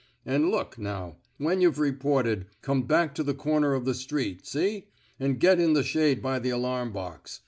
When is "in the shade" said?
5.59-6.23